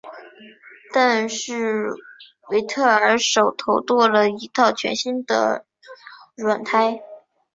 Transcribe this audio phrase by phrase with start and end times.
[0.91, 1.91] 但是
[2.49, 5.63] 维特尔手头多了一套全新的
[6.35, 7.03] 软胎。